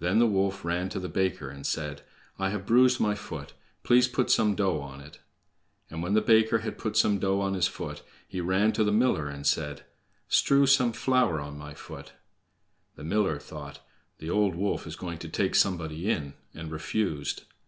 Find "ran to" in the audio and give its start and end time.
0.64-0.98, 8.40-8.82